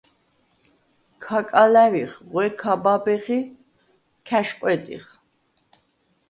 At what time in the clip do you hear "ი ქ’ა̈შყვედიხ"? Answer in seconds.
3.37-5.05